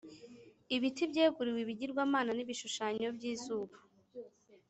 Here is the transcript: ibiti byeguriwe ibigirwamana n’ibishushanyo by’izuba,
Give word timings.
ibiti 0.75 1.03
byeguriwe 1.11 1.59
ibigirwamana 1.61 2.31
n’ibishushanyo 2.33 3.07
by’izuba, 3.15 3.77